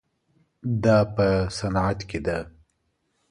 دا 0.83 0.97
په 1.15 1.27
صنعت 1.57 1.99
کې 2.09 2.19
ده. 2.25 2.37